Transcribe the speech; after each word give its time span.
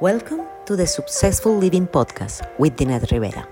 Welcome 0.00 0.46
to 0.66 0.76
the 0.76 0.86
Successful 0.86 1.58
Living 1.58 1.88
Podcast 1.88 2.48
with 2.56 2.76
Dinette 2.76 3.10
Rivera. 3.10 3.48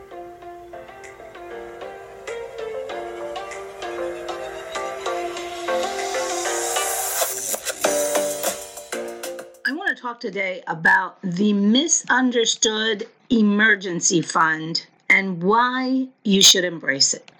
I 9.66 9.72
want 9.72 9.96
to 9.96 10.00
talk 10.00 10.20
today 10.20 10.62
about 10.68 11.20
the 11.22 11.52
misunderstood 11.52 13.08
emergency 13.28 14.22
fund 14.22 14.86
and 15.10 15.42
why 15.42 16.06
you 16.22 16.42
should 16.42 16.62
embrace 16.62 17.12
it. 17.12 17.32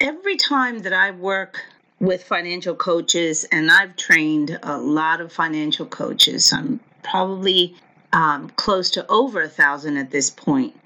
Every 0.00 0.36
time 0.36 0.80
that 0.80 0.92
I 0.92 1.12
work 1.12 1.64
with 2.00 2.24
financial 2.24 2.74
coaches, 2.74 3.44
and 3.52 3.70
I've 3.70 3.96
trained 3.96 4.58
a 4.62 4.76
lot 4.78 5.20
of 5.20 5.32
financial 5.32 5.86
coaches, 5.86 6.52
I'm 6.52 6.80
probably 7.02 7.76
um, 8.12 8.50
close 8.56 8.90
to 8.92 9.06
over 9.10 9.42
a 9.42 9.48
thousand 9.48 9.96
at 9.96 10.10
this 10.10 10.30
point. 10.30 10.78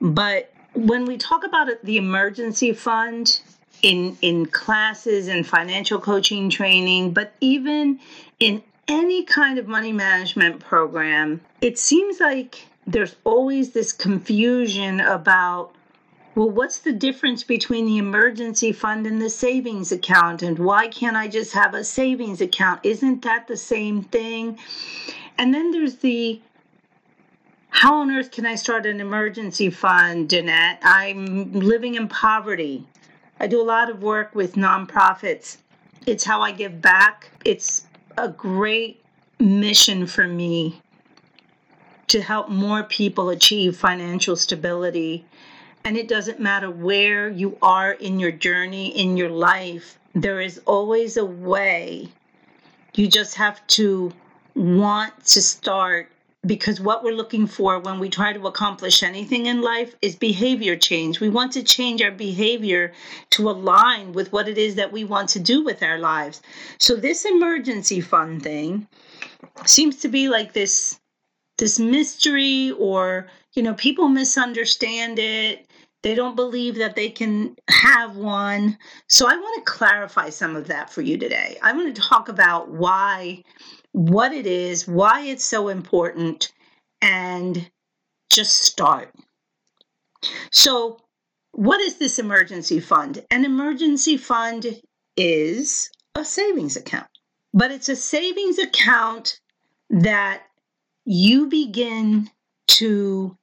But 0.00 0.52
when 0.74 1.04
we 1.04 1.16
talk 1.16 1.44
about 1.44 1.68
the 1.84 1.96
emergency 1.96 2.72
fund 2.72 3.40
in 3.82 4.16
in 4.22 4.46
classes 4.46 5.28
and 5.28 5.46
financial 5.46 6.00
coaching 6.00 6.50
training, 6.50 7.12
but 7.12 7.32
even 7.40 8.00
in 8.40 8.62
any 8.88 9.24
kind 9.24 9.58
of 9.58 9.66
money 9.66 9.92
management 9.92 10.60
program, 10.60 11.40
it 11.60 11.78
seems 11.78 12.20
like 12.20 12.66
there's 12.86 13.16
always 13.24 13.72
this 13.72 13.92
confusion 13.92 15.00
about 15.00 15.74
well, 16.34 16.50
what's 16.50 16.78
the 16.78 16.92
difference 16.92 17.44
between 17.44 17.86
the 17.86 17.98
emergency 17.98 18.72
fund 18.72 19.06
and 19.06 19.22
the 19.22 19.30
savings 19.30 19.92
account? 19.92 20.42
And 20.42 20.58
why 20.58 20.88
can't 20.88 21.16
I 21.16 21.28
just 21.28 21.52
have 21.52 21.74
a 21.74 21.84
savings 21.84 22.40
account? 22.40 22.80
Isn't 22.82 23.22
that 23.22 23.46
the 23.46 23.56
same 23.56 24.02
thing? 24.02 24.58
And 25.38 25.54
then 25.54 25.70
there's 25.70 25.96
the 25.96 26.40
how 27.68 27.96
on 27.96 28.10
earth 28.10 28.30
can 28.30 28.46
I 28.46 28.54
start 28.54 28.86
an 28.86 29.00
emergency 29.00 29.68
fund, 29.68 30.28
Dinette? 30.28 30.78
I'm 30.82 31.52
living 31.52 31.96
in 31.96 32.06
poverty. 32.08 32.86
I 33.40 33.48
do 33.48 33.60
a 33.60 33.64
lot 33.64 33.90
of 33.90 34.02
work 34.02 34.34
with 34.34 34.54
nonprofits. 34.54 35.58
It's 36.06 36.24
how 36.24 36.40
I 36.40 36.52
give 36.52 36.80
back. 36.80 37.30
It's 37.44 37.86
a 38.16 38.28
great 38.28 39.02
mission 39.40 40.06
for 40.06 40.26
me 40.26 40.80
to 42.06 42.22
help 42.22 42.48
more 42.48 42.84
people 42.84 43.28
achieve 43.28 43.76
financial 43.76 44.36
stability. 44.36 45.24
And 45.86 45.98
it 45.98 46.08
doesn't 46.08 46.40
matter 46.40 46.70
where 46.70 47.28
you 47.28 47.58
are 47.60 47.92
in 47.92 48.18
your 48.18 48.32
journey, 48.32 48.88
in 48.98 49.18
your 49.18 49.28
life, 49.28 49.98
there 50.14 50.40
is 50.40 50.58
always 50.64 51.18
a 51.18 51.24
way. 51.24 52.08
You 52.94 53.06
just 53.06 53.34
have 53.34 53.64
to 53.68 54.10
want 54.54 55.26
to 55.26 55.42
start 55.42 56.10
because 56.46 56.80
what 56.80 57.02
we're 57.02 57.14
looking 57.14 57.46
for 57.46 57.78
when 57.78 57.98
we 57.98 58.08
try 58.08 58.32
to 58.32 58.46
accomplish 58.46 59.02
anything 59.02 59.46
in 59.46 59.60
life 59.60 59.94
is 60.00 60.16
behavior 60.16 60.76
change. 60.76 61.20
We 61.20 61.28
want 61.28 61.52
to 61.52 61.62
change 61.62 62.00
our 62.00 62.10
behavior 62.10 62.92
to 63.30 63.50
align 63.50 64.12
with 64.12 64.32
what 64.32 64.48
it 64.48 64.56
is 64.56 64.76
that 64.76 64.92
we 64.92 65.04
want 65.04 65.28
to 65.30 65.40
do 65.40 65.64
with 65.64 65.82
our 65.82 65.98
lives. 65.98 66.40
So 66.78 66.96
this 66.96 67.24
emergency 67.26 68.00
fund 68.00 68.42
thing 68.42 68.88
seems 69.66 69.96
to 69.96 70.08
be 70.08 70.28
like 70.28 70.54
this 70.54 70.98
this 71.56 71.78
mystery 71.78 72.72
or 72.72 73.28
you 73.52 73.62
know 73.62 73.74
people 73.74 74.08
misunderstand 74.08 75.18
it 75.18 75.66
they 76.04 76.14
don't 76.14 76.36
believe 76.36 76.76
that 76.76 76.94
they 76.94 77.10
can 77.10 77.56
have 77.68 78.16
one 78.16 78.78
so 79.08 79.26
i 79.26 79.34
want 79.34 79.64
to 79.64 79.72
clarify 79.72 80.30
some 80.30 80.54
of 80.54 80.68
that 80.68 80.88
for 80.90 81.02
you 81.02 81.18
today 81.18 81.56
i 81.62 81.72
want 81.72 81.94
to 81.94 82.00
talk 82.00 82.28
about 82.28 82.70
why 82.70 83.42
what 83.94 84.32
it 84.32 84.44
is, 84.44 84.88
why 84.88 85.20
it's 85.20 85.44
so 85.44 85.68
important, 85.68 86.52
and 87.00 87.70
just 88.28 88.58
start. 88.64 89.14
So, 90.50 90.98
what 91.52 91.80
is 91.80 91.98
this 91.98 92.18
emergency 92.18 92.80
fund? 92.80 93.24
An 93.30 93.44
emergency 93.44 94.16
fund 94.16 94.80
is 95.16 95.88
a 96.16 96.24
savings 96.24 96.76
account, 96.76 97.06
but 97.52 97.70
it's 97.70 97.88
a 97.88 97.94
savings 97.94 98.58
account 98.58 99.38
that 99.90 100.42
you 101.04 101.46
begin 101.46 102.28
to 102.66 103.38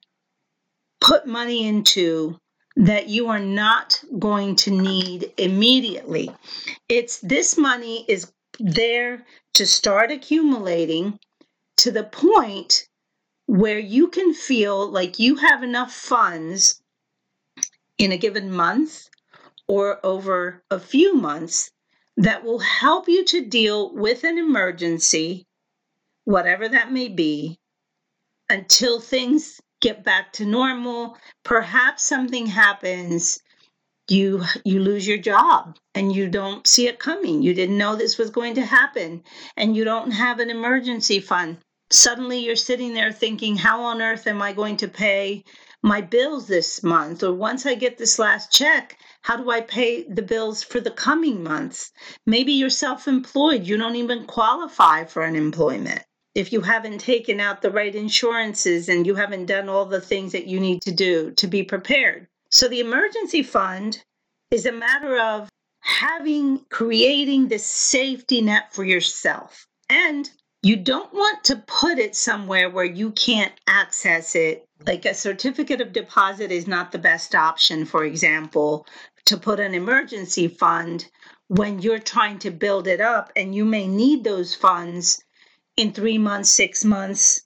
put 1.00 1.26
money 1.26 1.66
into 1.66 2.38
that 2.76 3.10
you 3.10 3.28
are 3.28 3.40
not 3.40 4.02
going 4.18 4.56
to 4.56 4.72
need 4.72 5.34
immediately. 5.38 6.30
It's 6.88 7.20
this 7.20 7.58
money 7.58 8.06
is 8.08 8.32
there 8.60 9.26
to 9.54 9.66
start 9.66 10.12
accumulating 10.12 11.20
to 11.78 11.92
the 11.92 12.04
point 12.04 12.88
where 13.46 13.80
you 13.80 14.08
can 14.08 14.34
feel 14.34 14.90
like 14.90 15.20
you 15.20 15.36
have 15.36 15.64
enough 15.64 15.94
funds 15.94 16.82
in 17.98 18.12
a 18.12 18.18
given 18.18 18.52
month 18.52 19.10
or 19.68 20.00
over 20.06 20.64
a 20.72 20.80
few 20.80 21.14
months 21.14 21.72
that 22.18 22.44
will 22.44 22.60
help 22.60 23.08
you 23.08 23.26
to 23.26 23.46
deal 23.46 23.94
with 23.94 24.24
an 24.24 24.38
emergency, 24.38 25.46
whatever 26.24 26.70
that 26.70 26.92
may 26.92 27.08
be, 27.08 27.60
until 28.50 29.00
things 29.00 29.60
get 29.82 30.04
back 30.04 30.32
to 30.34 30.46
normal. 30.46 31.18
Perhaps 31.44 32.04
something 32.04 32.46
happens 32.46 33.42
you 34.12 34.44
you 34.66 34.80
lose 34.82 35.08
your 35.08 35.18
job 35.18 35.78
and 35.96 36.14
you 36.14 36.28
don't 36.28 36.68
see 36.68 36.88
it 36.88 37.00
coming. 37.00 37.42
You 37.42 37.54
didn't 37.54 37.78
know 37.78 37.96
this 37.96 38.18
was 38.18 38.30
going 38.30 38.56
to 38.56 38.66
happen 38.66 39.24
and 39.56 39.76
you 39.76 39.86
don't 39.86 40.12
have 40.12 40.40
an 40.40 40.50
emergency 40.50 41.20
fund. 41.20 41.60
Suddenly 41.92 42.40
you're 42.40 42.56
sitting 42.56 42.94
there 42.94 43.12
thinking 43.12 43.56
how 43.56 43.84
on 43.84 44.02
earth 44.02 44.28
am 44.28 44.42
i 44.42 44.54
going 44.54 44.78
to 44.78 44.88
pay 44.88 45.44
my 45.82 46.02
bills 46.02 46.48
this 46.48 46.84
month? 46.84 47.24
Or 47.24 47.34
once 47.34 47.66
i 47.66 47.74
get 47.74 47.98
this 47.98 48.20
last 48.20 48.52
check 48.52 48.98
how 49.22 49.38
do 49.38 49.50
i 49.50 49.62
pay 49.62 50.04
the 50.04 50.24
bills 50.24 50.62
for 50.64 50.82
the 50.82 50.92
coming 50.92 51.42
months? 51.44 51.92
Maybe 52.26 52.54
you're 52.54 52.70
self-employed. 52.70 53.64
You 53.64 53.78
don't 53.78 53.96
even 53.96 54.26
qualify 54.26 55.06
for 55.06 55.24
unemployment 55.24 56.04
if 56.34 56.54
you 56.54 56.62
haven't 56.62 57.00
taken 57.00 57.40
out 57.40 57.62
the 57.62 57.72
right 57.72 57.96
insurances 57.96 58.90
and 58.90 59.06
you 59.06 59.16
haven't 59.16 59.46
done 59.46 59.70
all 59.70 59.86
the 59.86 60.02
things 60.02 60.32
that 60.32 60.48
you 60.48 60.60
need 60.60 60.82
to 60.82 60.92
do 60.92 61.32
to 61.32 61.48
be 61.48 61.64
prepared 61.64 62.28
so 62.54 62.68
the 62.68 62.82
emergency 62.82 63.44
fund 63.44 64.04
is 64.52 64.66
a 64.66 64.74
matter 64.74 65.18
of 65.18 65.50
having, 65.80 66.66
creating 66.70 67.48
this 67.48 67.66
safety 67.66 68.42
net 68.42 68.74
for 68.74 68.84
yourself. 68.84 69.66
And 69.90 70.30
you 70.62 70.76
don't 70.76 71.14
want 71.14 71.46
to 71.46 71.64
put 71.66 71.98
it 71.98 72.14
somewhere 72.14 72.70
where 72.70 72.86
you 72.86 73.12
can't 73.12 73.54
access 73.68 74.36
it. 74.36 74.66
Like 74.86 75.06
a 75.06 75.14
certificate 75.14 75.80
of 75.80 75.94
deposit 75.94 76.52
is 76.52 76.68
not 76.68 76.92
the 76.92 77.00
best 77.00 77.34
option, 77.34 77.86
for 77.86 78.04
example, 78.04 78.86
to 79.26 79.38
put 79.38 79.62
an 79.62 79.74
emergency 79.74 80.50
fund 80.50 81.10
when 81.48 81.80
you're 81.80 82.00
trying 82.00 82.40
to 82.40 82.52
build 82.52 82.86
it 82.86 83.00
up 83.00 83.32
and 83.38 83.56
you 83.56 83.64
may 83.64 83.88
need 83.88 84.26
those 84.26 84.54
funds 84.56 85.24
in 85.78 85.94
three 85.94 86.18
months, 86.18 86.50
six 86.50 86.84
months, 86.84 87.42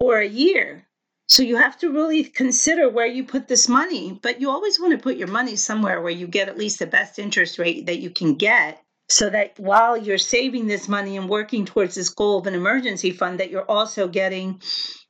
or 0.00 0.18
a 0.18 0.28
year. 0.28 0.86
So 1.28 1.42
you 1.42 1.56
have 1.56 1.76
to 1.78 1.90
really 1.90 2.24
consider 2.24 2.88
where 2.88 3.06
you 3.06 3.24
put 3.24 3.48
this 3.48 3.68
money, 3.68 4.18
but 4.22 4.40
you 4.40 4.50
always 4.50 4.78
want 4.78 4.92
to 4.92 4.98
put 4.98 5.16
your 5.16 5.28
money 5.28 5.56
somewhere 5.56 6.00
where 6.00 6.12
you 6.12 6.28
get 6.28 6.48
at 6.48 6.58
least 6.58 6.78
the 6.78 6.86
best 6.86 7.18
interest 7.18 7.58
rate 7.58 7.86
that 7.86 7.98
you 7.98 8.10
can 8.10 8.34
get 8.34 8.80
so 9.08 9.30
that 9.30 9.58
while 9.58 9.96
you're 9.96 10.18
saving 10.18 10.66
this 10.66 10.88
money 10.88 11.16
and 11.16 11.28
working 11.28 11.64
towards 11.64 11.94
this 11.94 12.08
goal 12.08 12.38
of 12.38 12.46
an 12.46 12.54
emergency 12.54 13.10
fund 13.10 13.40
that 13.40 13.50
you're 13.50 13.70
also 13.70 14.08
getting 14.08 14.60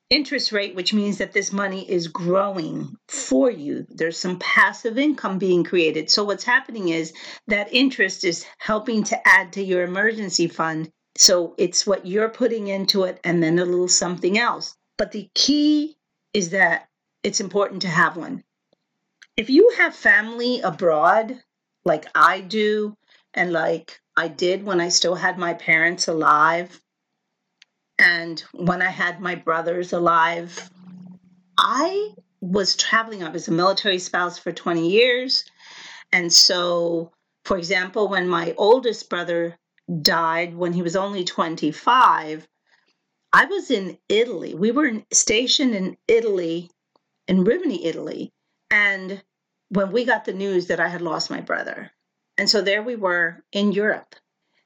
interest 0.08 0.52
rate 0.52 0.76
which 0.76 0.94
means 0.94 1.18
that 1.18 1.32
this 1.32 1.52
money 1.52 1.90
is 1.90 2.06
growing 2.06 2.94
for 3.08 3.50
you 3.50 3.84
there's 3.88 4.16
some 4.16 4.38
passive 4.38 4.98
income 4.98 5.36
being 5.38 5.64
created 5.64 6.08
so 6.08 6.22
what's 6.22 6.44
happening 6.44 6.90
is 6.90 7.12
that 7.48 7.72
interest 7.72 8.22
is 8.22 8.46
helping 8.58 9.02
to 9.02 9.18
add 9.26 9.52
to 9.52 9.62
your 9.62 9.82
emergency 9.82 10.46
fund 10.46 10.88
so 11.16 11.54
it's 11.58 11.86
what 11.86 12.06
you're 12.06 12.28
putting 12.28 12.68
into 12.68 13.04
it 13.04 13.18
and 13.24 13.42
then 13.42 13.58
a 13.58 13.64
little 13.64 13.88
something 13.88 14.38
else 14.38 14.76
but 14.96 15.12
the 15.12 15.28
key 15.34 15.96
is 16.32 16.50
that 16.50 16.88
it's 17.22 17.40
important 17.40 17.82
to 17.82 17.88
have 17.88 18.16
one. 18.16 18.44
If 19.36 19.50
you 19.50 19.74
have 19.78 19.94
family 19.94 20.60
abroad, 20.60 21.42
like 21.84 22.06
I 22.14 22.40
do, 22.40 22.96
and 23.34 23.52
like 23.52 24.00
I 24.16 24.28
did 24.28 24.64
when 24.64 24.80
I 24.80 24.88
still 24.88 25.14
had 25.14 25.38
my 25.38 25.54
parents 25.54 26.08
alive, 26.08 26.80
and 27.98 28.40
when 28.52 28.80
I 28.80 28.90
had 28.90 29.20
my 29.20 29.34
brothers 29.34 29.92
alive, 29.92 30.70
I 31.58 32.14
was 32.40 32.76
traveling. 32.76 33.24
I 33.24 33.30
was 33.30 33.48
a 33.48 33.52
military 33.52 33.98
spouse 33.98 34.38
for 34.38 34.52
20 34.52 34.88
years. 34.88 35.44
And 36.12 36.32
so, 36.32 37.12
for 37.44 37.58
example, 37.58 38.08
when 38.08 38.28
my 38.28 38.54
oldest 38.56 39.10
brother 39.10 39.58
died 40.02 40.54
when 40.54 40.72
he 40.72 40.82
was 40.82 40.96
only 40.96 41.24
25, 41.24 42.46
I 43.32 43.44
was 43.44 43.70
in 43.70 43.98
Italy. 44.08 44.54
We 44.54 44.70
were 44.70 45.02
stationed 45.12 45.74
in 45.74 45.96
Italy, 46.08 46.70
in 47.28 47.44
Rimini, 47.44 47.84
Italy. 47.84 48.32
And 48.70 49.22
when 49.68 49.92
we 49.92 50.04
got 50.04 50.24
the 50.24 50.32
news 50.32 50.68
that 50.68 50.80
I 50.80 50.88
had 50.88 51.02
lost 51.02 51.30
my 51.30 51.40
brother, 51.40 51.90
And 52.38 52.50
so 52.50 52.60
there 52.60 52.82
we 52.82 52.96
were 52.96 53.42
in 53.52 53.72
Europe. 53.72 54.14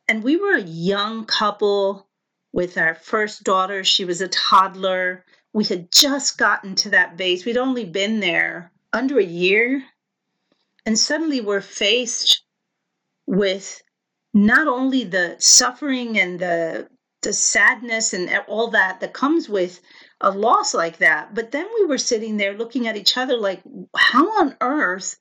And 0.08 0.22
we 0.22 0.36
were 0.36 0.54
a 0.54 0.62
young 0.62 1.24
couple 1.24 2.08
with 2.52 2.76
our 2.76 2.94
first 2.94 3.44
daughter. 3.44 3.84
She 3.84 4.04
was 4.04 4.20
a 4.20 4.28
toddler. 4.28 5.24
We 5.52 5.64
had 5.64 5.92
just 5.92 6.36
gotten 6.36 6.74
to 6.76 6.90
that 6.90 7.16
base. 7.16 7.44
We'd 7.44 7.56
only 7.56 7.84
been 7.84 8.20
there 8.20 8.72
under 8.92 9.18
a 9.18 9.24
year. 9.24 9.84
And 10.84 10.98
suddenly 10.98 11.40
we're 11.40 11.60
faced 11.60 12.42
with 13.26 13.82
not 14.32 14.68
only 14.68 15.04
the 15.04 15.36
suffering 15.38 16.18
and 16.18 16.38
the 16.38 16.88
the 17.22 17.32
sadness 17.32 18.14
and 18.14 18.30
all 18.48 18.68
that 18.68 19.00
that 19.00 19.12
comes 19.12 19.48
with 19.48 19.80
a 20.22 20.30
loss 20.30 20.72
like 20.72 20.98
that, 20.98 21.34
but 21.34 21.50
then 21.50 21.66
we 21.74 21.84
were 21.84 21.98
sitting 21.98 22.36
there 22.36 22.56
looking 22.56 22.86
at 22.86 22.96
each 22.96 23.18
other 23.18 23.36
like, 23.36 23.62
how 23.94 24.40
on 24.40 24.56
earth 24.60 25.18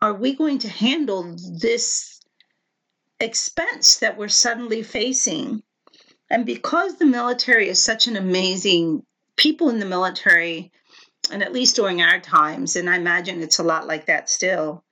are 0.00 0.14
we 0.14 0.34
going 0.34 0.58
to 0.60 0.68
handle 0.68 1.36
this 1.60 2.20
expense 3.20 3.98
that 3.98 4.16
we're 4.16 4.28
suddenly 4.28 4.82
facing? 4.82 5.62
And 6.30 6.46
because 6.46 6.96
the 6.96 7.06
military 7.06 7.68
is 7.68 7.82
such 7.82 8.06
an 8.06 8.16
amazing 8.16 9.02
people 9.36 9.68
in 9.68 9.78
the 9.78 9.86
military, 9.86 10.72
and 11.30 11.42
at 11.42 11.52
least 11.52 11.76
during 11.76 12.00
our 12.00 12.20
times, 12.20 12.76
and 12.76 12.88
I 12.88 12.96
imagine 12.96 13.42
it's 13.42 13.58
a 13.58 13.64
lot 13.64 13.86
like 13.86 14.06
that 14.06 14.30
still, 14.30 14.84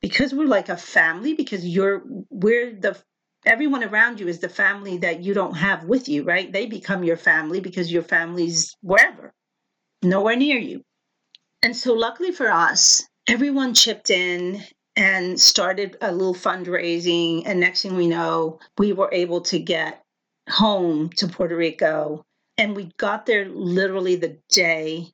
because 0.00 0.32
we're 0.32 0.46
like 0.46 0.68
a 0.68 0.76
family 0.76 1.34
because 1.34 1.66
you're 1.66 2.02
we're 2.30 2.72
the 2.72 2.96
everyone 3.44 3.84
around 3.84 4.20
you 4.20 4.28
is 4.28 4.40
the 4.40 4.48
family 4.48 4.98
that 4.98 5.22
you 5.22 5.34
don't 5.34 5.54
have 5.54 5.84
with 5.84 6.08
you 6.08 6.24
right? 6.24 6.52
They 6.52 6.66
become 6.66 7.04
your 7.04 7.16
family 7.16 7.60
because 7.60 7.92
your 7.92 8.02
family's 8.02 8.76
wherever 8.80 9.32
nowhere 10.02 10.36
near 10.36 10.58
you. 10.58 10.82
And 11.62 11.76
so 11.76 11.94
luckily 11.94 12.32
for 12.32 12.50
us 12.50 13.06
everyone 13.28 13.74
chipped 13.74 14.10
in 14.10 14.62
and 14.96 15.38
started 15.38 15.96
a 16.00 16.10
little 16.12 16.34
fundraising. 16.34 17.44
And 17.46 17.60
next 17.60 17.82
thing 17.82 17.96
we 17.96 18.08
know 18.08 18.58
we 18.78 18.92
were 18.92 19.10
able 19.12 19.42
to 19.42 19.58
get 19.58 20.02
home 20.48 21.10
to 21.10 21.28
puerto 21.28 21.56
rico. 21.56 22.24
And 22.56 22.74
we 22.74 22.90
got 22.96 23.26
there 23.26 23.48
literally 23.48 24.16
the 24.16 24.38
day 24.48 25.06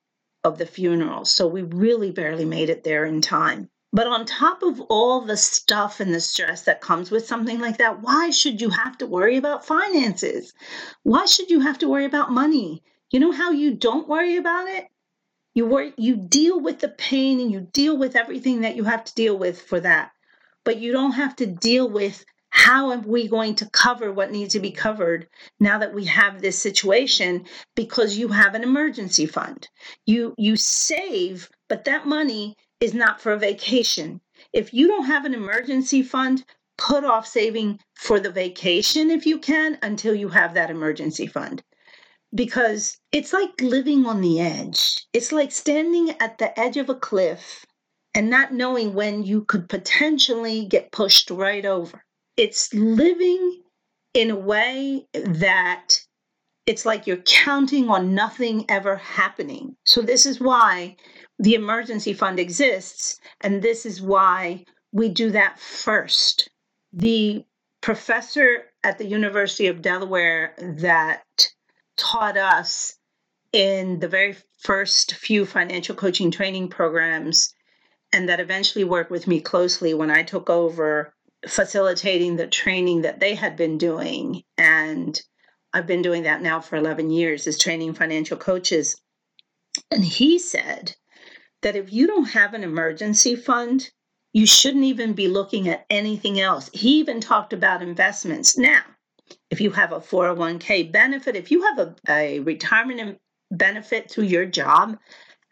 of 0.42 0.56
the 0.56 0.64
funeral. 0.64 1.26
So 1.26 1.46
we 1.46 1.62
really 1.62 2.10
barely 2.10 2.46
made 2.46 2.70
it 2.70 2.84
there 2.84 3.04
in 3.04 3.20
time 3.20 3.69
but 3.94 4.08
on 4.08 4.26
top 4.26 4.64
of 4.64 4.81
all 4.91 5.20
the 5.20 5.37
stuff 5.37 6.00
and 6.00 6.12
the 6.12 6.20
stress 6.20 6.62
that 6.62 6.81
comes 6.81 7.12
with 7.12 7.29
something 7.29 7.61
like 7.61 7.79
that, 7.79 8.02
why 8.02 8.29
should 8.31 8.61
you 8.61 8.69
have 8.69 8.99
to 8.99 9.06
worry 9.06 9.37
about 9.37 9.64
finances? 9.64 10.52
Why 11.05 11.26
should 11.26 11.49
you 11.49 11.61
have 11.61 11.79
to 11.79 11.88
worry 11.88 12.05
about 12.05 12.32
money? 12.32 12.82
You 13.12 13.20
know 13.20 13.31
how 13.31 13.52
you 13.52 13.73
don't 13.73 14.08
worry 14.08 14.37
about 14.37 14.67
it? 14.67 14.88
You 15.55 15.67
worry 15.67 15.94
you 15.96 16.17
deal 16.17 16.58
with 16.58 16.81
the 16.81 16.88
pain 16.88 17.38
and 17.38 17.52
you 17.52 17.61
deal 17.61 17.96
with 17.96 18.17
everything 18.17 18.62
that 18.62 18.75
you 18.75 18.82
have 18.82 19.05
to 19.05 19.14
deal 19.14 19.38
with 19.38 19.62
for 19.62 19.79
that. 19.79 20.11
But 20.64 20.79
you 20.79 20.90
don't 20.90 21.12
have 21.12 21.37
to 21.37 21.47
deal 21.47 21.88
with 21.88 22.25
how 22.50 22.90
are 22.90 22.99
we 22.99 23.29
going 23.29 23.55
to 23.56 23.70
cover 23.70 24.12
what 24.12 24.32
needs 24.32 24.55
to 24.55 24.61
be 24.61 24.73
covered 24.73 25.29
now 25.61 25.79
that 25.79 25.94
we 25.94 26.06
have 26.06 26.43
this 26.43 26.58
situation 26.58 27.44
because 27.76 28.17
you 28.17 28.26
have 28.26 28.56
an 28.56 28.64
emergency 28.64 29.26
fund. 29.26 29.69
You 30.05 30.35
you 30.37 30.56
save, 30.56 31.49
but 31.69 31.85
that 31.85 32.08
money 32.08 32.56
is 32.81 32.94
not 32.94 33.21
for 33.21 33.32
a 33.32 33.38
vacation. 33.38 34.21
If 34.53 34.75
you 34.75 34.87
don't 34.87 35.06
have 35.06 35.25
an 35.25 35.35
emergency 35.35 36.03
fund, 36.03 36.44
put 36.76 37.05
off 37.05 37.26
saving 37.26 37.81
for 37.94 38.21
the 38.21 38.31
vacation 38.31 39.11
if 39.11 39.26
you 39.26 39.38
can 39.38 39.79
until 39.82 40.15
you 40.15 40.29
have 40.29 40.55
that 40.55 40.71
emergency 40.71 41.26
fund. 41.26 41.62
Because 42.35 42.99
it's 43.12 43.32
like 43.32 43.61
living 43.61 44.06
on 44.06 44.21
the 44.21 44.41
edge. 44.41 45.06
It's 45.12 45.31
like 45.31 45.53
standing 45.53 46.11
at 46.21 46.38
the 46.38 46.59
edge 46.59 46.76
of 46.76 46.88
a 46.88 46.94
cliff 46.94 47.65
and 48.15 48.29
not 48.29 48.53
knowing 48.53 48.94
when 48.94 49.23
you 49.23 49.44
could 49.44 49.69
potentially 49.69 50.67
get 50.67 50.93
pushed 50.93 51.31
right 51.31 51.65
over. 51.65 52.05
It's 52.37 52.75
living 52.75 53.62
in 54.15 54.31
a 54.31 54.37
way 54.37 55.06
that 55.12 56.00
it's 56.67 56.87
like 56.87 57.06
you're 57.06 57.19
counting 57.19 57.88
on 57.91 58.15
nothing 58.15 58.65
ever 58.69 58.97
happening. 58.97 59.76
So, 59.85 60.00
this 60.00 60.26
is 60.26 60.41
why 60.41 60.97
the 61.38 61.54
emergency 61.54 62.12
fund 62.12 62.38
exists. 62.38 63.19
And 63.40 63.62
this 63.62 63.86
is 63.86 64.00
why 64.00 64.64
we 64.92 65.08
do 65.08 65.31
that 65.31 65.58
first. 65.58 66.48
The 66.92 67.44
professor 67.81 68.64
at 68.82 68.98
the 68.98 69.06
University 69.06 69.66
of 69.66 69.82
Delaware 69.82 70.54
that 70.58 71.25
taught 71.96 72.36
us 72.36 72.94
in 73.52 74.00
the 74.00 74.08
very 74.08 74.36
first 74.58 75.14
few 75.14 75.44
financial 75.44 75.94
coaching 75.94 76.31
training 76.31 76.69
programs 76.69 77.54
and 78.12 78.28
that 78.28 78.40
eventually 78.40 78.84
worked 78.84 79.10
with 79.10 79.26
me 79.26 79.40
closely 79.40 79.92
when 79.92 80.10
I 80.10 80.22
took 80.22 80.48
over 80.48 81.14
facilitating 81.46 82.37
the 82.37 82.46
training 82.46 83.02
that 83.02 83.20
they 83.20 83.34
had 83.34 83.56
been 83.56 83.76
doing. 83.76 84.42
And 84.56 85.20
I've 85.72 85.87
been 85.87 86.02
doing 86.02 86.22
that 86.22 86.40
now 86.40 86.60
for 86.60 86.76
11 86.76 87.10
years, 87.10 87.46
is 87.46 87.58
training 87.58 87.94
financial 87.94 88.37
coaches. 88.37 89.00
And 89.90 90.04
he 90.04 90.38
said 90.38 90.94
that 91.64 91.76
if 91.76 91.93
you 91.93 92.06
don't 92.06 92.26
have 92.26 92.52
an 92.52 92.62
emergency 92.62 93.34
fund, 93.34 93.90
you 94.34 94.46
shouldn't 94.46 94.84
even 94.84 95.14
be 95.14 95.28
looking 95.28 95.66
at 95.66 95.87
anything 95.88 96.38
else. 96.38 96.69
He 96.75 96.99
even 96.99 97.22
talked 97.22 97.55
about 97.55 97.82
investments. 97.82 98.58
Now, 98.58 98.82
if 99.50 99.62
you 99.62 99.70
have 99.70 99.90
a 99.90 99.99
401k 100.00 100.93
benefit, 100.93 101.37
if 101.37 101.50
you 101.50 101.62
have 101.62 101.78
a, 101.78 101.94
a 102.06 102.40
retirement 102.40 103.19
benefit 103.50 104.11
through 104.11 104.25
your 104.25 104.44
job, 104.44 104.99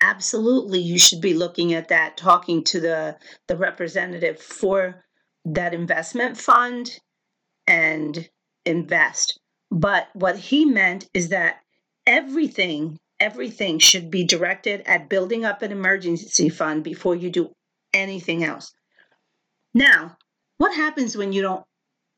absolutely 0.02 0.80
you 0.80 0.98
should 0.98 1.22
be 1.22 1.32
looking 1.32 1.72
at 1.72 1.88
that, 1.88 2.18
talking 2.18 2.62
to 2.64 2.80
the, 2.80 3.16
the 3.48 3.56
representative 3.56 4.38
for 4.38 5.02
that 5.46 5.72
investment 5.72 6.36
fund 6.36 6.98
and 7.66 8.28
invest. 8.66 9.40
But 9.70 10.08
what 10.12 10.36
he 10.36 10.66
meant 10.66 11.08
is 11.14 11.30
that 11.30 11.60
everything 12.06 12.98
everything 13.22 13.78
should 13.78 14.10
be 14.10 14.24
directed 14.24 14.82
at 14.84 15.08
building 15.08 15.44
up 15.44 15.62
an 15.62 15.70
emergency 15.70 16.48
fund 16.48 16.82
before 16.82 17.14
you 17.14 17.30
do 17.30 17.52
anything 17.94 18.42
else. 18.42 18.72
Now, 19.72 20.16
what 20.58 20.74
happens 20.74 21.16
when 21.16 21.32
you 21.32 21.42
don't 21.42 21.64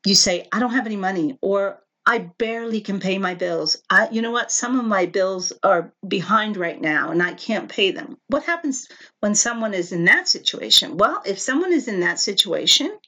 you 0.07 0.15
say 0.15 0.49
I 0.51 0.61
don't 0.61 0.73
have 0.73 0.87
any 0.87 0.97
money 0.97 1.39
or 1.43 1.81
I 2.07 2.19
barely 2.19 2.81
can 2.83 3.01
pay 3.01 3.17
my 3.17 3.35
bills. 3.35 3.83
I, 3.89 4.09
you 4.11 4.21
know 4.21 4.31
what? 4.31 4.53
Some 4.53 4.79
of 4.79 4.85
my 4.85 5.07
bills 5.07 5.53
are 5.63 5.93
behind 6.07 6.57
right 6.59 6.79
now 6.81 7.11
and 7.11 7.23
I 7.23 7.33
can't 7.33 7.69
pay 7.69 7.93
them. 7.93 8.19
What 8.29 8.45
happens 8.45 8.89
when 9.21 9.35
someone 9.35 9.73
is 9.73 9.93
in 9.93 10.05
that 10.05 10.29
situation? 10.29 10.99
Well, 10.99 11.23
if 11.25 11.39
someone 11.39 11.73
is 11.73 11.89
in 11.89 12.01
that 12.01 12.19
situation, 12.19 12.99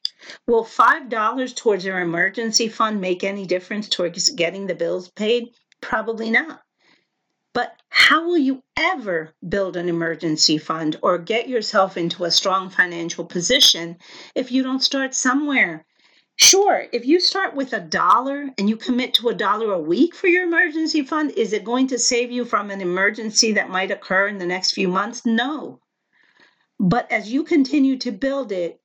will 0.47 0.65
$5 0.65 1.57
towards 1.57 1.85
their 1.85 2.01
emergency 2.01 2.69
fund 2.69 3.01
make 3.01 3.23
any 3.23 3.47
difference 3.47 3.89
towards 3.89 4.31
getting 4.31 4.67
the 4.67 4.75
bills 4.75 5.11
paid? 5.11 5.49
Probably 5.83 6.31
not. 6.31 6.63
But 7.53 7.75
how 7.99 8.27
will 8.27 8.37
you 8.37 8.63
ever 8.77 9.33
build 9.49 9.75
an 9.75 9.89
emergency 9.89 10.59
fund 10.59 10.97
or 11.03 11.17
get 11.17 11.49
yourself 11.49 11.97
into 11.97 12.25
a 12.25 12.31
strong 12.31 12.69
financial 12.69 13.25
position 13.25 13.97
if 14.35 14.53
you 14.53 14.63
don't 14.63 14.83
start 14.83 15.15
somewhere? 15.15 15.87
Sure, 16.37 16.85
if 16.93 17.07
you 17.07 17.19
start 17.19 17.57
with 17.57 17.73
a 17.73 17.81
dollar 17.81 18.51
and 18.59 18.69
you 18.69 18.77
commit 18.77 19.15
to 19.15 19.31
a 19.31 19.35
dollar 19.35 19.73
a 19.73 19.81
week 19.81 20.15
for 20.15 20.27
your 20.27 20.45
emergency 20.45 21.03
fund, 21.03 21.31
is 21.33 21.55
it 21.55 21.65
going 21.65 21.87
to 21.87 21.99
save 21.99 22.31
you 22.31 22.45
from 22.45 22.71
an 22.71 22.83
emergency 22.83 23.53
that 23.53 23.71
might 23.71 23.91
occur 23.91 24.29
in 24.29 24.37
the 24.37 24.45
next 24.45 24.73
few 24.73 24.89
months? 24.89 25.25
No. 25.25 25.81
But 26.79 27.11
as 27.11 27.33
you 27.33 27.45
continue 27.45 27.97
to 28.01 28.13
build 28.13 28.53
it, 28.53 28.79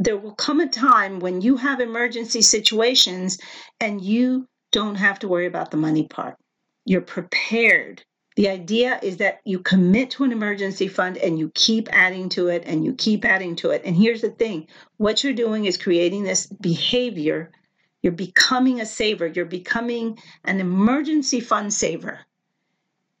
there 0.00 0.18
will 0.18 0.34
come 0.34 0.58
a 0.58 0.68
time 0.68 1.20
when 1.20 1.40
you 1.40 1.56
have 1.56 1.80
emergency 1.80 2.42
situations 2.42 3.38
and 3.80 4.02
you 4.02 4.48
don't 4.72 4.96
have 4.96 5.20
to 5.20 5.28
worry 5.28 5.46
about 5.46 5.70
the 5.70 5.76
money 5.76 6.08
part. 6.08 6.36
You're 6.84 7.00
prepared 7.00 8.02
the 8.36 8.48
idea 8.50 9.00
is 9.02 9.16
that 9.16 9.40
you 9.44 9.58
commit 9.58 10.10
to 10.10 10.24
an 10.24 10.30
emergency 10.30 10.88
fund 10.88 11.16
and 11.16 11.38
you 11.38 11.50
keep 11.54 11.88
adding 11.90 12.28
to 12.28 12.48
it 12.48 12.62
and 12.66 12.84
you 12.84 12.92
keep 12.92 13.24
adding 13.24 13.56
to 13.56 13.70
it. 13.70 13.82
And 13.84 13.96
here's 13.96 14.20
the 14.20 14.30
thing 14.30 14.68
what 14.98 15.24
you're 15.24 15.32
doing 15.32 15.64
is 15.64 15.76
creating 15.76 16.22
this 16.22 16.46
behavior. 16.46 17.50
You're 18.02 18.12
becoming 18.12 18.80
a 18.80 18.86
saver, 18.86 19.26
you're 19.26 19.46
becoming 19.46 20.18
an 20.44 20.60
emergency 20.60 21.40
fund 21.40 21.72
saver. 21.72 22.20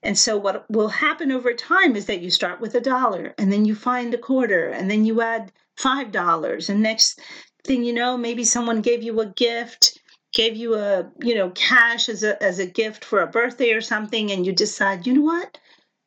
And 0.02 0.18
so, 0.18 0.36
what 0.36 0.70
will 0.70 0.88
happen 0.88 1.32
over 1.32 1.52
time 1.54 1.96
is 1.96 2.06
that 2.06 2.20
you 2.20 2.30
start 2.30 2.60
with 2.60 2.74
a 2.74 2.80
dollar 2.80 3.34
and 3.38 3.50
then 3.50 3.64
you 3.64 3.74
find 3.74 4.12
a 4.12 4.18
quarter 4.18 4.68
and 4.68 4.90
then 4.90 5.04
you 5.04 5.22
add 5.22 5.50
$5. 5.78 6.68
And 6.68 6.82
next 6.82 7.20
thing 7.64 7.82
you 7.82 7.92
know, 7.92 8.16
maybe 8.18 8.44
someone 8.44 8.82
gave 8.82 9.02
you 9.02 9.18
a 9.20 9.26
gift 9.26 9.95
gave 10.36 10.54
you 10.54 10.74
a 10.74 11.10
you 11.22 11.34
know 11.34 11.48
cash 11.50 12.10
as 12.10 12.22
a 12.22 12.40
as 12.42 12.58
a 12.58 12.66
gift 12.66 13.04
for 13.04 13.20
a 13.20 13.26
birthday 13.26 13.72
or 13.72 13.80
something 13.80 14.30
and 14.30 14.44
you 14.44 14.52
decide 14.52 15.06
you 15.06 15.14
know 15.14 15.22
what? 15.22 15.58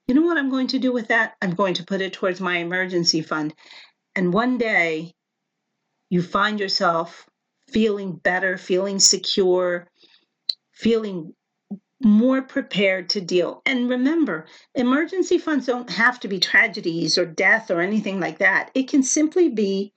You 0.07 0.13
know 0.15 0.21
what 0.21 0.37
i'm 0.37 0.51
going 0.51 0.67
to 0.67 0.79
do 0.79 0.93
with 0.93 1.07
that? 1.07 1.35
I'm 1.41 1.55
going 1.55 1.73
to 1.75 1.83
put 1.83 2.01
it 2.01 2.13
towards 2.13 2.39
my 2.39 2.57
emergency 2.57 3.21
fund. 3.21 3.55
And 4.15 4.31
one 4.31 4.59
day 4.59 5.13
you 6.11 6.21
find 6.21 6.59
yourself 6.59 7.27
feeling 7.71 8.13
better 8.13 8.57
feeling 8.57 8.99
secure 8.99 9.87
feeling 10.73 11.33
more 12.03 12.43
prepared 12.43 13.09
to 13.09 13.21
deal. 13.21 13.61
And 13.65 13.89
remember 13.89 14.45
emergency 14.75 15.39
funds 15.39 15.65
don't 15.65 15.89
have 15.89 16.19
to 16.19 16.27
be 16.27 16.39
tragedies 16.39 17.17
or 17.17 17.25
death 17.25 17.71
or 17.71 17.81
anything 17.81 18.19
like 18.19 18.37
that. 18.37 18.69
It 18.75 18.89
can 18.89 19.01
simply 19.01 19.49
be 19.49 19.91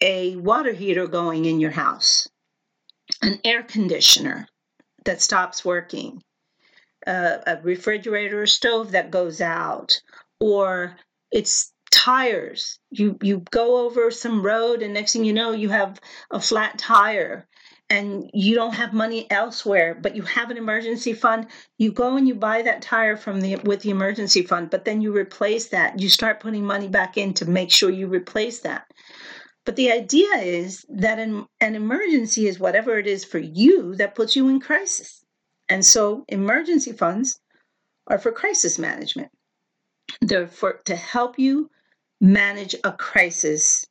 a 0.00 0.34
water 0.36 0.72
heater 0.72 1.06
going 1.06 1.44
in 1.44 1.60
your 1.60 1.70
house, 1.70 2.28
an 3.22 3.40
air 3.44 3.62
conditioner 3.62 4.46
that 5.04 5.20
stops 5.20 5.64
working, 5.64 6.22
uh, 7.06 7.38
a 7.46 7.58
refrigerator 7.62 8.42
or 8.42 8.46
stove 8.46 8.92
that 8.92 9.10
goes 9.10 9.40
out, 9.40 10.00
or 10.40 10.96
it's 11.30 11.72
tires. 11.90 12.78
You 12.90 13.18
you 13.20 13.42
go 13.50 13.84
over 13.84 14.10
some 14.10 14.42
road 14.44 14.82
and 14.82 14.94
next 14.94 15.12
thing 15.12 15.24
you 15.24 15.32
know 15.32 15.52
you 15.52 15.68
have 15.70 16.00
a 16.30 16.40
flat 16.40 16.78
tire 16.78 17.46
and 17.88 18.30
you 18.32 18.54
don't 18.54 18.74
have 18.74 18.92
money 18.92 19.28
elsewhere 19.30 19.98
but 20.00 20.14
you 20.14 20.22
have 20.22 20.50
an 20.50 20.56
emergency 20.56 21.12
fund. 21.12 21.48
You 21.78 21.90
go 21.90 22.16
and 22.16 22.28
you 22.28 22.36
buy 22.36 22.62
that 22.62 22.82
tire 22.82 23.16
from 23.16 23.40
the 23.40 23.56
with 23.56 23.80
the 23.80 23.90
emergency 23.90 24.42
fund 24.42 24.70
but 24.70 24.84
then 24.84 25.00
you 25.00 25.14
replace 25.14 25.68
that. 25.68 26.00
You 26.00 26.08
start 26.08 26.40
putting 26.40 26.64
money 26.64 26.88
back 26.88 27.16
in 27.16 27.34
to 27.34 27.44
make 27.44 27.72
sure 27.72 27.90
you 27.90 28.06
replace 28.06 28.60
that 28.60 28.86
but 29.64 29.76
the 29.76 29.92
idea 29.92 30.34
is 30.36 30.84
that 30.88 31.18
an, 31.18 31.46
an 31.60 31.74
emergency 31.74 32.48
is 32.48 32.58
whatever 32.58 32.98
it 32.98 33.06
is 33.06 33.24
for 33.24 33.38
you 33.38 33.94
that 33.96 34.14
puts 34.14 34.36
you 34.36 34.48
in 34.48 34.60
crisis 34.60 35.24
and 35.68 35.84
so 35.84 36.24
emergency 36.28 36.92
funds 36.92 37.40
are 38.06 38.18
for 38.18 38.32
crisis 38.32 38.78
management 38.78 39.30
they're 40.20 40.46
for 40.46 40.80
to 40.84 40.96
help 40.96 41.38
you 41.38 41.70
manage 42.20 42.74
a 42.84 42.92
crisis 42.92 43.86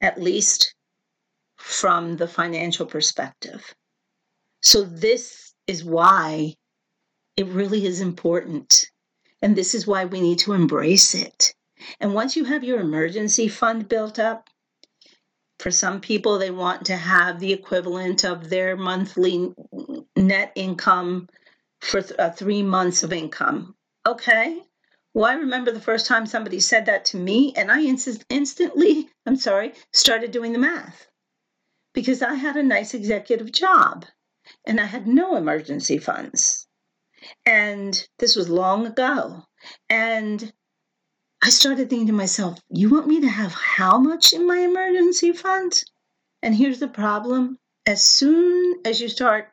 at 0.00 0.20
least 0.20 0.74
from 1.56 2.16
the 2.16 2.28
financial 2.28 2.86
perspective. 2.86 3.74
So, 4.60 4.82
this 4.82 5.54
is 5.66 5.84
why 5.84 6.54
it 7.36 7.46
really 7.46 7.86
is 7.86 8.00
important. 8.00 8.90
And 9.42 9.56
this 9.56 9.74
is 9.74 9.86
why 9.86 10.04
we 10.04 10.20
need 10.20 10.38
to 10.40 10.52
embrace 10.52 11.14
it. 11.14 11.54
And 12.00 12.14
once 12.14 12.36
you 12.36 12.44
have 12.44 12.64
your 12.64 12.80
emergency 12.80 13.48
fund 13.48 13.88
built 13.88 14.18
up, 14.18 14.48
for 15.66 15.72
some 15.72 16.00
people, 16.00 16.38
they 16.38 16.52
want 16.52 16.86
to 16.86 16.96
have 16.96 17.40
the 17.40 17.52
equivalent 17.52 18.24
of 18.24 18.50
their 18.50 18.76
monthly 18.76 19.52
net 20.14 20.52
income 20.54 21.28
for 21.80 22.00
th- 22.00 22.20
uh, 22.20 22.30
three 22.30 22.62
months 22.62 23.02
of 23.02 23.12
income. 23.12 23.74
Okay. 24.06 24.62
Well, 25.12 25.24
I 25.24 25.34
remember 25.34 25.72
the 25.72 25.80
first 25.80 26.06
time 26.06 26.24
somebody 26.24 26.60
said 26.60 26.86
that 26.86 27.04
to 27.06 27.16
me, 27.16 27.52
and 27.56 27.72
I 27.72 27.80
instantly, 27.82 29.08
I'm 29.26 29.34
sorry, 29.34 29.72
started 29.92 30.30
doing 30.30 30.52
the 30.52 30.60
math 30.60 31.08
because 31.94 32.22
I 32.22 32.34
had 32.34 32.54
a 32.56 32.62
nice 32.62 32.94
executive 32.94 33.50
job 33.50 34.06
and 34.64 34.78
I 34.78 34.84
had 34.84 35.08
no 35.08 35.34
emergency 35.34 35.98
funds. 35.98 36.68
And 37.44 38.06
this 38.20 38.36
was 38.36 38.48
long 38.48 38.86
ago. 38.86 39.42
And 39.90 40.52
I 41.42 41.50
started 41.50 41.90
thinking 41.90 42.08
to 42.08 42.12
myself, 42.12 42.58
you 42.68 42.90
want 42.90 43.06
me 43.06 43.20
to 43.20 43.28
have 43.28 43.52
how 43.52 43.98
much 43.98 44.32
in 44.32 44.46
my 44.46 44.58
emergency 44.58 45.32
fund? 45.32 45.82
And 46.42 46.54
here's 46.54 46.80
the 46.80 46.88
problem 46.88 47.58
as 47.86 48.04
soon 48.04 48.80
as 48.84 49.00
you 49.00 49.08
start 49.08 49.48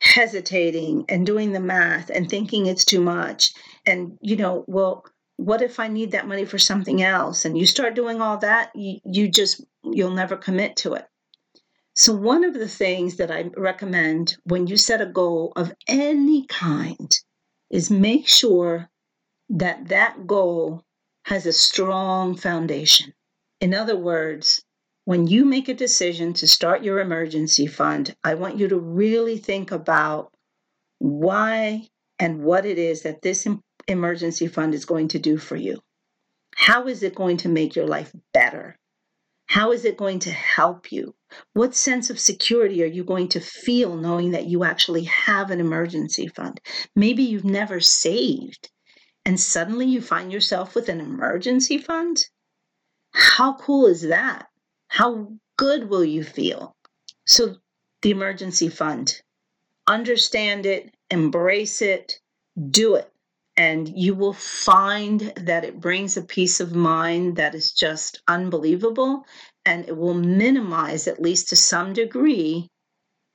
hesitating 0.00 1.04
and 1.08 1.26
doing 1.26 1.52
the 1.52 1.60
math 1.60 2.10
and 2.10 2.28
thinking 2.28 2.66
it's 2.66 2.84
too 2.84 3.00
much, 3.00 3.52
and 3.84 4.18
you 4.20 4.36
know, 4.36 4.64
well, 4.66 5.04
what 5.36 5.62
if 5.62 5.80
I 5.80 5.88
need 5.88 6.12
that 6.12 6.28
money 6.28 6.44
for 6.44 6.58
something 6.58 7.02
else? 7.02 7.44
And 7.44 7.58
you 7.58 7.66
start 7.66 7.94
doing 7.94 8.20
all 8.20 8.38
that, 8.38 8.70
you, 8.74 9.00
you 9.04 9.28
just, 9.28 9.64
you'll 9.82 10.10
never 10.12 10.36
commit 10.36 10.76
to 10.76 10.94
it. 10.94 11.06
So, 11.96 12.14
one 12.14 12.44
of 12.44 12.54
the 12.54 12.68
things 12.68 13.16
that 13.16 13.30
I 13.30 13.50
recommend 13.56 14.36
when 14.44 14.66
you 14.66 14.76
set 14.76 15.00
a 15.00 15.06
goal 15.06 15.52
of 15.56 15.72
any 15.88 16.46
kind 16.46 17.10
is 17.70 17.90
make 17.90 18.28
sure 18.28 18.88
that 19.48 19.88
that 19.88 20.26
goal 20.26 20.83
has 21.24 21.46
a 21.46 21.52
strong 21.52 22.36
foundation. 22.36 23.12
In 23.60 23.74
other 23.74 23.96
words, 23.96 24.62
when 25.06 25.26
you 25.26 25.44
make 25.44 25.68
a 25.68 25.74
decision 25.74 26.32
to 26.34 26.48
start 26.48 26.82
your 26.82 27.00
emergency 27.00 27.66
fund, 27.66 28.14
I 28.24 28.34
want 28.34 28.58
you 28.58 28.68
to 28.68 28.78
really 28.78 29.38
think 29.38 29.70
about 29.70 30.32
why 30.98 31.88
and 32.18 32.42
what 32.42 32.64
it 32.64 32.78
is 32.78 33.02
that 33.02 33.22
this 33.22 33.46
emergency 33.88 34.46
fund 34.46 34.74
is 34.74 34.84
going 34.84 35.08
to 35.08 35.18
do 35.18 35.36
for 35.36 35.56
you. 35.56 35.80
How 36.56 36.86
is 36.86 37.02
it 37.02 37.14
going 37.14 37.38
to 37.38 37.48
make 37.48 37.74
your 37.74 37.86
life 37.86 38.12
better? 38.32 38.76
How 39.46 39.72
is 39.72 39.84
it 39.84 39.96
going 39.96 40.20
to 40.20 40.30
help 40.30 40.90
you? 40.90 41.14
What 41.52 41.74
sense 41.74 42.10
of 42.10 42.18
security 42.18 42.82
are 42.82 42.86
you 42.86 43.04
going 43.04 43.28
to 43.28 43.40
feel 43.40 43.96
knowing 43.96 44.30
that 44.30 44.46
you 44.46 44.64
actually 44.64 45.04
have 45.04 45.50
an 45.50 45.60
emergency 45.60 46.28
fund? 46.28 46.60
Maybe 46.96 47.22
you've 47.22 47.44
never 47.44 47.80
saved 47.80 48.70
and 49.24 49.38
suddenly 49.38 49.86
you 49.86 50.00
find 50.00 50.32
yourself 50.32 50.74
with 50.74 50.88
an 50.88 51.00
emergency 51.00 51.78
fund. 51.78 52.26
How 53.12 53.54
cool 53.54 53.86
is 53.86 54.02
that? 54.02 54.48
How 54.88 55.32
good 55.56 55.88
will 55.88 56.04
you 56.04 56.22
feel? 56.24 56.74
So, 57.26 57.56
the 58.02 58.10
emergency 58.10 58.68
fund, 58.68 59.22
understand 59.86 60.66
it, 60.66 60.94
embrace 61.10 61.80
it, 61.80 62.20
do 62.70 62.96
it 62.96 63.10
and 63.56 63.88
you 63.88 64.14
will 64.14 64.32
find 64.32 65.32
that 65.36 65.64
it 65.64 65.80
brings 65.80 66.16
a 66.16 66.22
peace 66.22 66.60
of 66.60 66.74
mind 66.74 67.36
that 67.36 67.54
is 67.54 67.72
just 67.72 68.20
unbelievable 68.26 69.24
and 69.64 69.88
it 69.88 69.96
will 69.96 70.14
minimize 70.14 71.06
at 71.06 71.22
least 71.22 71.48
to 71.48 71.56
some 71.56 71.92
degree 71.92 72.68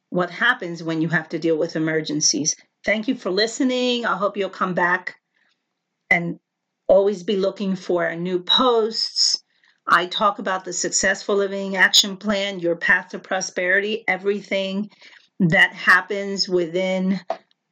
what 0.09 0.29
happens 0.29 0.83
when 0.83 1.01
you 1.01 1.07
have 1.07 1.29
to 1.29 1.39
deal 1.39 1.57
with 1.57 1.75
emergencies 1.75 2.55
thank 2.83 3.07
you 3.07 3.15
for 3.15 3.29
listening 3.29 4.05
i 4.05 4.15
hope 4.15 4.35
you'll 4.35 4.49
come 4.49 4.73
back 4.73 5.15
and 6.09 6.39
always 6.87 7.23
be 7.23 7.37
looking 7.37 7.75
for 7.75 8.15
new 8.15 8.39
posts 8.39 9.43
i 9.87 10.05
talk 10.05 10.39
about 10.39 10.65
the 10.65 10.73
successful 10.73 11.35
living 11.35 11.75
action 11.75 12.17
plan 12.17 12.59
your 12.59 12.75
path 12.75 13.09
to 13.09 13.19
prosperity 13.19 14.03
everything 14.07 14.89
that 15.39 15.73
happens 15.73 16.49
within 16.49 17.19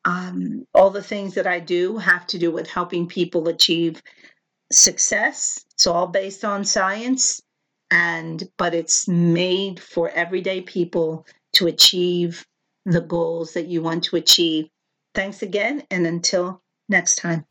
um, 0.08 0.66
all 0.74 0.90
the 0.90 1.04
things 1.04 1.34
that 1.34 1.48
I 1.48 1.60
do 1.60 1.98
have 1.98 2.26
to 2.28 2.40
do 2.40 2.50
with 2.50 2.70
helping 2.70 3.08
people 3.08 3.50
achieve 3.50 4.02
success. 4.72 5.66
It's 5.74 5.86
all 5.86 6.08
based 6.08 6.46
on 6.46 6.64
science, 6.64 7.42
and 7.92 8.42
but 8.58 8.74
it's 8.74 9.08
made 9.08 9.82
for 9.82 10.10
everyday 10.10 10.62
people 10.62 11.28
to 11.54 11.68
achieve 11.68 12.46
the 12.86 13.02
goals 13.02 13.54
that 13.54 13.68
you 13.68 13.82
want 13.82 14.06
to 14.06 14.16
achieve. 14.16 14.70
Thanks 15.14 15.42
again, 15.42 15.84
and 15.92 16.08
until 16.08 16.62
next 16.90 17.16
time. 17.16 17.46